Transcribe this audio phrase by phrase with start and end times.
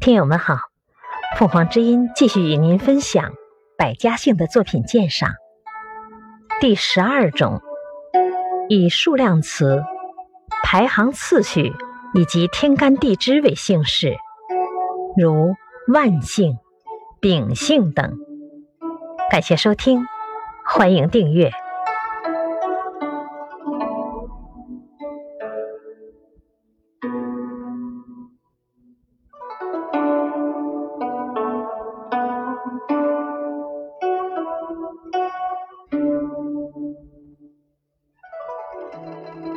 [0.00, 0.56] 听友们好，
[1.36, 3.34] 凤凰之音继续与您分享
[3.76, 5.28] 百家姓的作品鉴赏。
[6.58, 7.60] 第十二种，
[8.70, 9.84] 以数量词、
[10.64, 11.74] 排行次序
[12.14, 14.16] 以及天干地支为姓氏，
[15.18, 15.54] 如
[15.92, 16.56] 万姓、
[17.20, 18.16] 秉姓等。
[19.30, 20.06] 感谢收听，
[20.64, 21.50] 欢迎订阅。
[39.02, 39.49] Música